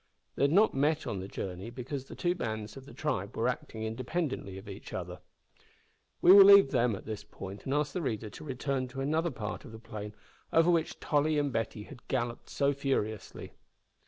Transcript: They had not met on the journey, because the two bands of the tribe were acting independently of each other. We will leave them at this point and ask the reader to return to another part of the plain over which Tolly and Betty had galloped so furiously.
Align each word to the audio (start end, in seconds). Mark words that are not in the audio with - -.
They 0.35 0.45
had 0.45 0.51
not 0.51 0.73
met 0.73 1.05
on 1.05 1.19
the 1.19 1.27
journey, 1.27 1.69
because 1.69 2.05
the 2.05 2.15
two 2.15 2.33
bands 2.33 2.75
of 2.75 2.85
the 2.87 2.93
tribe 2.95 3.37
were 3.37 3.47
acting 3.47 3.83
independently 3.83 4.57
of 4.57 4.67
each 4.67 4.93
other. 4.93 5.19
We 6.23 6.31
will 6.33 6.45
leave 6.45 6.71
them 6.71 6.95
at 6.95 7.05
this 7.05 7.23
point 7.23 7.65
and 7.65 7.73
ask 7.75 7.93
the 7.93 8.01
reader 8.01 8.31
to 8.31 8.43
return 8.43 8.87
to 8.87 9.01
another 9.01 9.29
part 9.29 9.63
of 9.63 9.71
the 9.71 9.77
plain 9.77 10.15
over 10.51 10.71
which 10.71 10.99
Tolly 10.99 11.37
and 11.37 11.53
Betty 11.53 11.83
had 11.83 12.07
galloped 12.07 12.49
so 12.49 12.73
furiously. 12.73 13.53